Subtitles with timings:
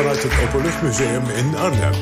[0.00, 1.92] vanuit het Openluchtmuseum in Arnhem.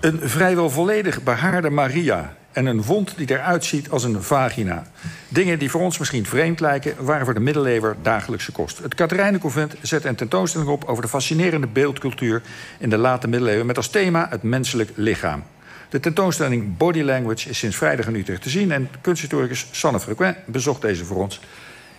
[0.00, 4.86] Een vrijwel volledig behaarde Maria en een wond die eruit ziet als een vagina.
[5.28, 6.94] Dingen die voor ons misschien vreemd lijken...
[7.04, 8.78] waren voor de middeleeuwer dagelijkse kost.
[8.78, 10.84] Het Katerijnenconvent zet een tentoonstelling op...
[10.84, 12.42] over de fascinerende beeldcultuur
[12.78, 13.66] in de late middeleeuwen...
[13.66, 15.42] met als thema het menselijk lichaam.
[15.88, 18.72] De tentoonstelling Body Language is sinds vrijdag in Utrecht te zien...
[18.72, 21.40] en kunsthistoricus Sanne Frequent bezocht deze voor ons.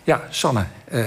[0.04, 1.04] Ja, Sanne, uh,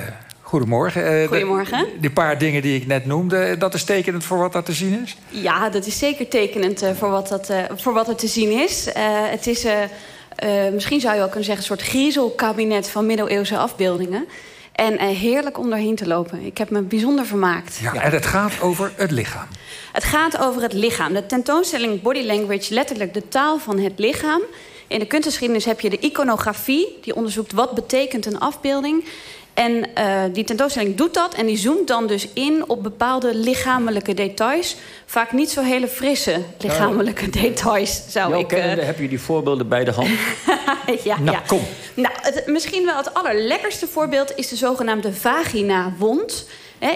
[0.51, 1.21] goedemorgen.
[1.23, 1.87] Uh, goedemorgen.
[2.01, 5.03] die paar dingen die ik net noemde, dat is tekenend voor wat daar te zien
[5.03, 5.17] is?
[5.29, 8.89] Ja, dat is zeker tekenend uh, voor, wat dat, voor wat er te zien is.
[9.31, 9.67] het is,
[10.73, 11.71] misschien zou je ook kunnen zeggen...
[11.71, 14.27] een soort griezelkabinet van middeleeuwse afbeeldingen...
[14.73, 16.41] En heerlijk om daarheen te lopen.
[16.45, 17.79] Ik heb me bijzonder vermaakt.
[17.83, 19.47] Ja, en het gaat over het lichaam.
[19.93, 21.13] Het gaat over het lichaam.
[21.13, 24.41] De tentoonstelling Body Language, letterlijk de taal van het lichaam.
[24.87, 26.99] In de kunstgeschiedenis heb je de iconografie.
[27.03, 29.05] Die onderzoekt wat betekent een afbeelding.
[29.61, 34.15] En uh, die tentoonstelling doet dat en die zoomt dan dus in op bepaalde lichamelijke
[34.15, 34.77] details.
[35.07, 38.53] Vaak niet zo hele frisse lichamelijke details, zou ik...
[38.53, 38.63] Uh...
[38.63, 40.09] heb je die voorbeelden bij de hand?
[41.05, 41.43] ja, nou, ja.
[41.47, 41.61] kom.
[41.95, 46.49] Nou, het, misschien wel het allerlekkerste voorbeeld is de zogenaamde vagina-wond.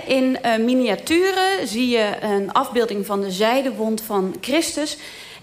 [0.07, 4.97] In uh, miniaturen zie je een afbeelding van de zijdewond van Christus.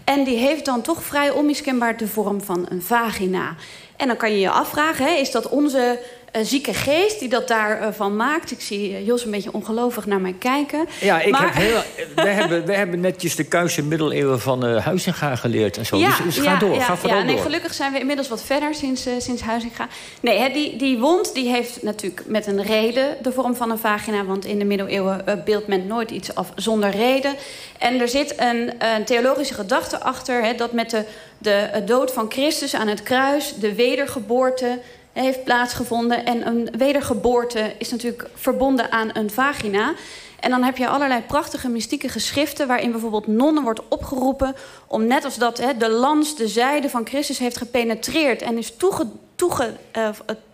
[0.03, 3.55] En die heeft dan toch vrij onmiskenbaar de vorm van een vagina.
[3.95, 5.99] En dan kan je je afvragen, hè, is dat onze
[6.35, 8.51] uh, zieke geest die dat daarvan uh, maakt.
[8.51, 10.87] Ik zie uh, Jos een beetje ongelovig naar mij kijken.
[10.99, 11.81] Ja, ik heb heel,
[12.15, 15.97] we, hebben, we hebben netjes de kuise middeleeuwen van uh, Huizinga geleerd en zo.
[15.97, 17.43] Ja, dus, dus ga door, ja, ga vooral ja, nee, door.
[17.43, 19.87] Gelukkig zijn we inmiddels wat verder sinds, sinds Huizinga.
[20.21, 23.77] Nee, hè, die, die wond die heeft natuurlijk met een reden de vorm van een
[23.77, 24.25] vagina...
[24.25, 27.35] want in de middeleeuwen beeldt men nooit iets af zonder reden.
[27.77, 30.43] En er zit een, een theologische gedachte achter...
[30.43, 31.05] Hè, dat met de,
[31.37, 34.79] de dood van Christus aan het kruis, de wedergeboorte
[35.13, 36.25] heeft plaatsgevonden.
[36.25, 39.93] En een wedergeboorte is natuurlijk verbonden aan een vagina.
[40.41, 42.67] En dan heb je allerlei prachtige mystieke geschriften...
[42.67, 44.55] waarin bijvoorbeeld nonnen wordt opgeroepen...
[44.87, 48.41] om net als dat hè, de lans de zijde van Christus heeft gepenetreerd...
[48.41, 50.09] en is toege, toege, uh, uh,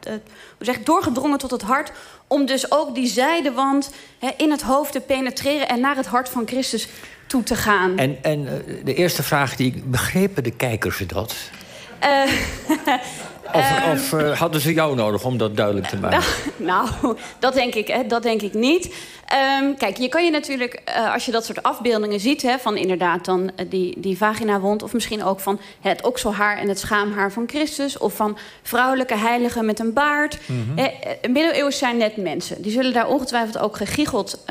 [0.07, 0.13] uh,
[0.59, 1.91] zeg, doorgedrongen tot het hart...
[2.27, 5.67] om dus ook die zijdewand hè, in het hoofd te penetreren...
[5.67, 6.87] en naar het hart van Christus
[7.27, 7.97] toe te gaan.
[7.97, 9.91] En, en de eerste vraag die ik...
[9.91, 11.35] begrepen de kijkers dat?
[13.53, 16.23] Of, Um, of uh, hadden ze jou nodig om dat duidelijk te maken?
[16.57, 18.93] Nou, nou dat, denk ik, hè, dat denk ik niet.
[19.61, 22.41] Um, kijk, je kan je natuurlijk, uh, als je dat soort afbeeldingen ziet...
[22.41, 24.83] Hè, van inderdaad dan uh, die, die vaginawond...
[24.83, 27.97] of misschien ook van het okselhaar en het schaamhaar van Christus...
[27.97, 30.37] of van vrouwelijke heiligen met een baard.
[30.45, 30.77] Mm -hmm.
[30.77, 30.91] eh,
[31.21, 32.61] middeleeuwers zijn net mensen.
[32.61, 34.45] Die zullen daar ongetwijfeld ook gegiegeld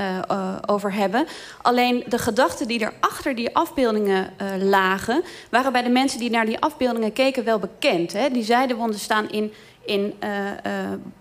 [0.67, 1.27] over hebben.
[1.63, 4.31] Alleen de gedachten die er achter die afbeeldingen
[4.61, 5.23] lagen...
[5.51, 8.13] waren bij de mensen die naar die afbeeldingen keken wel bekend.
[8.13, 8.31] Hè?
[8.31, 9.52] Die zeiden staan in,
[9.84, 10.52] in uh, uh,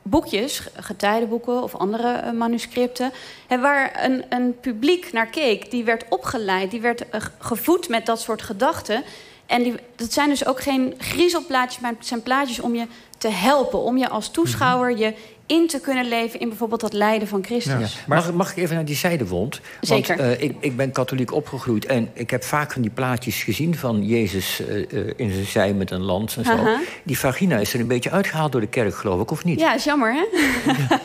[0.01, 3.11] boekjes, getijdenboeken of andere uh, manuscripten...
[3.47, 6.71] En waar een, een publiek naar keek, die werd opgeleid...
[6.71, 7.03] die werd
[7.39, 9.03] gevoed met dat soort gedachten...
[9.45, 12.87] En die, dat zijn dus ook geen griezelplaatjes, maar het zijn plaatjes om je
[13.17, 13.79] te helpen.
[13.79, 15.13] Om je als toeschouwer je
[15.45, 17.93] in te kunnen leven in bijvoorbeeld dat lijden van Christus.
[17.93, 17.99] Ja.
[18.07, 19.61] Maar mag, mag ik even naar die zijdewond?
[19.81, 20.17] Zeker.
[20.17, 23.75] Want uh, ik, ik ben katholiek opgegroeid en ik heb vaak van die plaatjes gezien...
[23.75, 26.67] van Jezus uh, uh, in zijn zij met een lans en zo.
[27.03, 29.59] Die vagina is er een beetje uitgehaald door de kerk, geloof ik, of niet?
[29.59, 30.25] Ja, is jammer, hè?
[30.71, 30.99] Ja,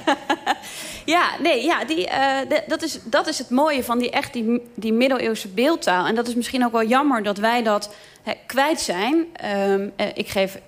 [1.14, 2.06] ja nee, ja, die,
[2.48, 6.06] de, dat, is, dat is het mooie van die, echt die, die middeleeuwse beeldtaal.
[6.06, 9.26] En dat is misschien ook wel jammer dat wij dat hè, kwijt zijn.
[9.68, 10.58] Um, ik geef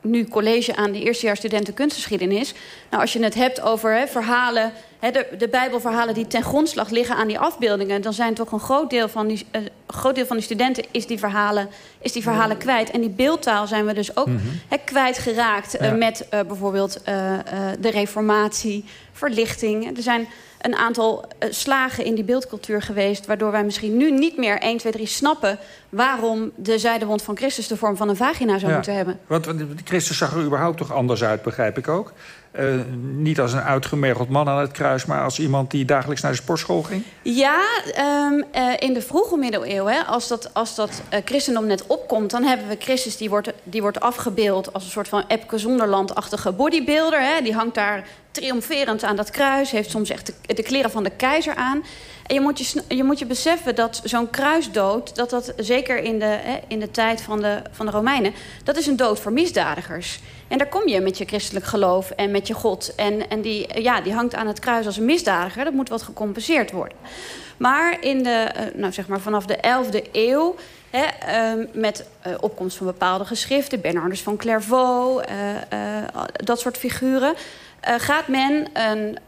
[0.00, 2.54] nu college aan de eerstejaarsstudenten kunstgeschiedenis.
[2.90, 6.90] Nou, als je het hebt over hè, verhalen, hè, de, de Bijbelverhalen die ten grondslag
[6.90, 10.26] liggen aan die afbeeldingen, dan zijn toch een groot deel van die, uh, groot deel
[10.26, 11.68] van die studenten is die verhalen,
[12.00, 12.90] is die verhalen kwijt.
[12.90, 14.60] En die beeldtaal zijn we dus ook mm -hmm.
[14.68, 15.94] hè, kwijtgeraakt uh, ja.
[15.94, 17.00] met uh, bijvoorbeeld
[17.80, 19.96] de Reformatie, verlichting.
[19.96, 20.28] Er zijn
[20.60, 23.26] een aantal uh, slagen in die beeldcultuur geweest...
[23.26, 25.58] waardoor wij misschien nu niet meer 1, 2, 3 snappen...
[25.88, 29.18] waarom de zijdewond van Christus de vorm van een vagina zou ja, moeten hebben.
[29.26, 29.48] Want
[29.84, 32.12] Christus zag er überhaupt toch anders uit, begrijp ik ook?
[32.58, 35.04] Uh, niet als een uitgemergeld man aan het kruis...
[35.04, 37.02] maar als iemand die dagelijks naar de sportschool ging?
[37.22, 37.60] Ja,
[37.98, 42.30] um, uh, in de vroege middeleeuwen, als dat, als dat uh, christendom net opkomt...
[42.30, 44.72] dan hebben we Christus, die wordt, die wordt afgebeeld...
[44.72, 47.20] als een soort van Epke Zonderland-achtige bodybuilder.
[47.20, 47.42] Hè?
[47.42, 49.70] Die hangt daar triomferend aan dat kruis.
[49.70, 51.84] Heeft soms echt de, de kleren van de keizer aan.
[52.26, 55.16] En je moet je, je, moet je beseffen dat zo'n kruisdood...
[55.16, 58.32] dat dat zeker in de, hè, in de tijd van de, van de Romeinen...
[58.64, 60.20] dat is een dood voor misdadigers.
[60.50, 62.94] En daar kom je met je christelijk geloof en met je God.
[62.94, 65.64] En, en die, ja, die hangt aan het kruis als een misdadiger.
[65.64, 66.98] Dat moet wat gecompenseerd worden.
[67.56, 70.54] Maar, in de, nou zeg maar vanaf de 11e eeuw...
[70.94, 71.02] Uh,
[71.72, 73.80] met uh, opkomst van bepaalde geschriften...
[73.80, 77.34] Bernardus van Clairvaux, uh, dat soort figuren...
[77.80, 79.18] gaat men een,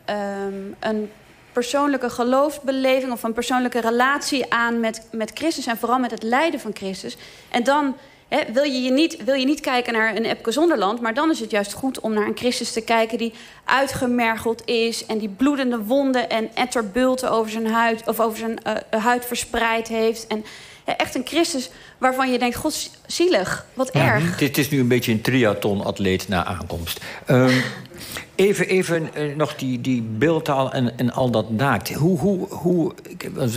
[0.47, 1.11] um, een
[1.53, 6.61] persoonlijke geloofsbeleving of een persoonlijke relatie aan met, met Christus en vooral met het lijden
[6.61, 7.17] van Christus.
[7.51, 7.97] En dan
[8.53, 11.41] wil, je je niet, wil je niet kijken naar een Epke Zonderland, maar dan is
[11.41, 13.33] het juist goed om naar een Christus te kijken die
[13.65, 19.03] uitgemergeld is en die bloedende wonden en etterbulten over zijn huid of over zijn uh,
[19.03, 20.27] huid verspreid heeft.
[20.27, 20.45] En
[20.85, 24.39] echt een Christus waarvan je denkt, god, zielig, wat erg.
[24.39, 27.01] Dit is nu een beetje een triathlon-atleet na aankomst.
[27.27, 27.51] Um,
[28.35, 31.93] Even, even uh, nog die, die beeldtaal en, en al dat naakt.
[31.93, 32.95] Hoe, hoe, hoe,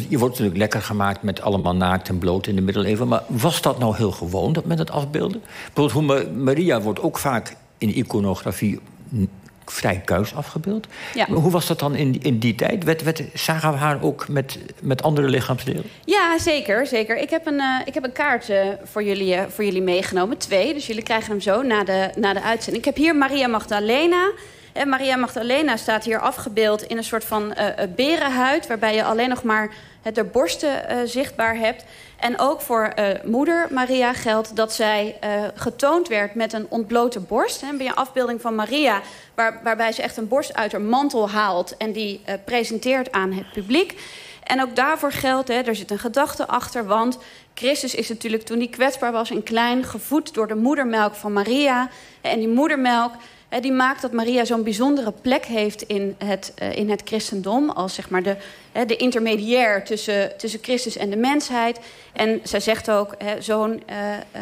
[0.10, 3.08] je wordt natuurlijk lekker gemaakt met allemaal naakt en bloot in de middeleeuwen.
[3.08, 5.42] Maar was dat nou heel gewoon, dat met het afbeelden?
[5.74, 8.80] Bijvoorbeeld hoe Maria wordt ook vaak in iconografie
[9.72, 10.88] vrij kuis afgebeeld.
[11.14, 11.26] Ja.
[11.26, 12.84] Hoe was dat dan in, in die tijd?
[12.84, 15.84] Werd, werd, zagen we haar ook met, met andere lichaamsdelen?
[16.06, 16.88] Ja, zeker.
[16.88, 17.18] zeker.
[17.18, 20.38] Ik, heb een, uh, ik heb een kaart uh, voor, jullie, uh, voor jullie meegenomen.
[20.38, 22.86] Twee, dus jullie krijgen hem zo na de, na de uitzending.
[22.86, 24.32] Ik heb hier Maria Magdalena...
[24.74, 28.68] En Maria Magdalena staat hier afgebeeld in een soort van uh, berenhuid...
[28.68, 29.72] waarbij je alleen nog maar
[30.14, 31.84] de borsten uh, zichtbaar hebt.
[32.20, 37.20] En ook voor uh, moeder Maria geldt dat zij uh, getoond werd met een ontblote
[37.20, 37.62] borst.
[37.62, 39.02] Hè, bij een afbeelding van Maria,
[39.36, 41.78] waar, waarbij ze echt een borst uit haar mantel haalt...
[41.78, 44.00] en die presenteert aan het publiek.
[44.44, 46.86] En ook daarvoor geldt, hè, er zit een gedachte achter...
[46.86, 47.18] want
[47.54, 49.84] Christus is natuurlijk toen hij kwetsbaar was en klein...
[49.84, 51.90] gevoed door de moedermelk van Maria.
[52.22, 53.12] En die moedermelk
[53.62, 57.70] die maakt dat Maria zo'n bijzondere plek heeft in het, uh, in het christendom.
[57.70, 58.36] Als zeg maar de,
[58.88, 61.80] de intermediair tussen, tussen Christus en de mensheid.
[62.14, 64.42] En zij zegt ook zo'n uh, uh,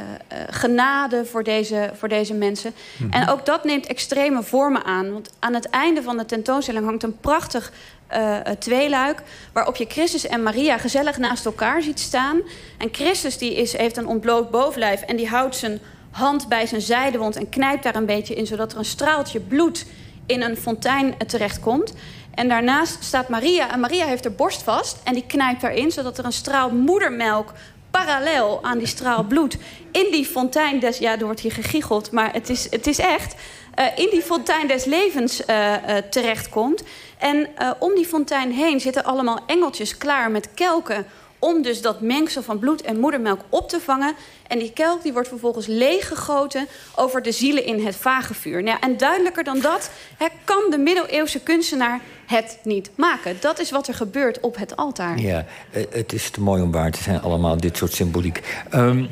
[0.49, 2.73] genade voor deze, voor deze mensen.
[2.73, 3.21] Mm -hmm.
[3.21, 5.11] En ook dat neemt extreme vormen aan.
[5.11, 7.71] Want aan het einde van de tentoonstelling hangt een prachtig
[8.11, 9.21] uh, tweeluik...
[9.53, 12.41] waarop je Christus en Maria gezellig naast elkaar ziet staan.
[12.77, 15.79] En Christus die is, heeft een ontbloot bovenlijf en die houdt zijn
[16.13, 18.45] hand bij zijn zijdewond en knijpt daar een beetje in...
[18.45, 19.85] zodat er een straaltje bloed
[20.25, 21.93] in een fontein terechtkomt.
[22.33, 23.71] En daarnaast staat Maria.
[23.71, 25.91] En Maria heeft haar borst vast en die knijpt daarin...
[25.91, 27.53] zodat er een straal moedermelk
[27.91, 29.57] parallel aan die straal bloed...
[29.91, 30.97] in die fontein des...
[30.97, 33.35] Ja, er wordt hier gegiegeld, maar het is, het is echt...
[33.79, 36.83] Uh, in die fontein des levens uh, uh, terechtkomt.
[37.17, 37.47] En
[37.79, 41.05] om die fontein heen zitten allemaal engeltjes klaar met kelken
[41.43, 44.13] om dus dat mengsel van bloed en moedermelk op te vangen.
[44.47, 48.63] En die kelk die wordt vervolgens leeggegoten over de zielen in het vagevuur.
[48.63, 53.37] Nou, en duidelijker dan dat hè, kan de middeleeuwse kunstenaar het niet maken.
[53.39, 55.19] Dat is wat er gebeurt op het altaar.
[55.19, 58.63] Ja, eh, het is te mooi om waar te zijn allemaal, dit soort symboliek.
[58.75, 59.09] Um,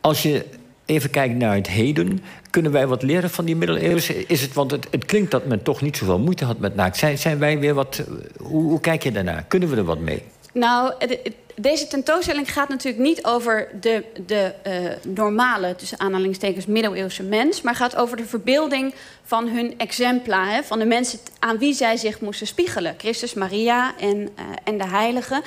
[0.00, 0.44] als je
[0.84, 2.22] even kijkt naar het heden...
[2.50, 4.26] kunnen wij wat leren van die middeleeuwse?
[4.26, 6.96] Is het, want het, het klinkt dat men toch niet zoveel moeite had met naakt.
[6.96, 8.02] Zijn, zijn wij weer wat...
[8.36, 9.44] Hoe, hoe kijk je daarnaar?
[9.48, 10.22] Kunnen we er wat mee?
[10.54, 16.66] Nou, het, het, deze tentoonstelling gaat natuurlijk niet over de, de uh, normale, tussen aanhalingstekens,
[16.66, 17.62] middeleeuwse mens.
[17.62, 20.46] Maar gaat over de verbeelding van hun exempla.
[20.46, 22.94] Hè, van de mensen aan wie zij zich moesten spiegelen.
[22.98, 24.28] Christus, Maria en, uh,
[24.64, 25.42] en de heiligen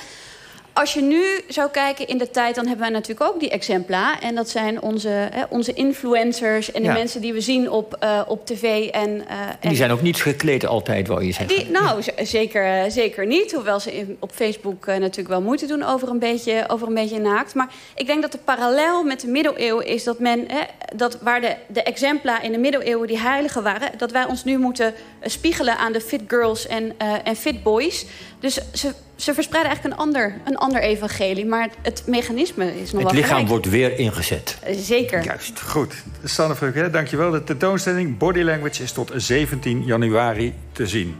[0.78, 4.20] als je nu zou kijken in de tijd, dan hebben wij natuurlijk ook die exempla.
[4.20, 6.94] En dat zijn onze, hè, onze influencers en de ja.
[6.94, 8.88] mensen die we zien op, uh, op tv.
[8.88, 11.56] En, uh, en die zijn ook niet gekleed altijd, wou je zeggen?
[11.56, 13.52] Die, nou, zeker, uh, zeker niet.
[13.52, 17.20] Hoewel ze in, op Facebook natuurlijk wel moeite doen over een, beetje, over een beetje
[17.20, 17.54] naakt.
[17.54, 20.44] Maar ik denk dat de parallel met de middeleeuwen is dat men...
[20.48, 20.60] Hè,
[20.96, 23.90] dat waar de, de exempla in de middeleeuwen die heiligen waren...
[23.98, 26.92] dat wij ons nu moeten spiegelen aan de fit girls en,
[27.24, 28.06] en fit boys.
[28.40, 31.46] Dus ze ze verspreiden eigenlijk een ander, een ander evangelie.
[31.46, 33.48] Maar het mechanisme is nog het wel Het lichaam gelijk.
[33.48, 34.58] wordt weer ingezet.
[34.70, 35.24] Zeker.
[35.24, 35.94] Juist, goed.
[36.24, 37.30] Sanne Vrugge, dankjewel.
[37.30, 41.16] De tentoonstelling Body Language is tot 17 januari te zien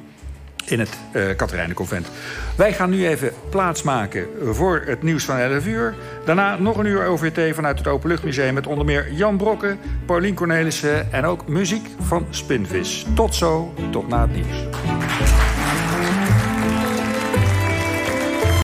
[0.65, 2.09] in het uh, Katerijnenconvent.
[2.57, 5.95] Wij gaan nu even plaatsmaken voor het nieuws van 11 uur.
[6.25, 8.55] Daarna nog een uur OVT vanuit het Openluchtmuseum...
[8.55, 11.13] met onder meer Jan Brokken, Paulien Cornelissen...
[11.13, 13.07] en ook muziek van Spinvis.
[13.15, 14.68] Tot zo, tot na het nieuws.